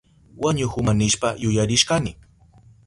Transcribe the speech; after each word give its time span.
Wañuhuma 0.41 0.91
nishpa 0.99 1.29
yuyarishkani. 1.43 2.11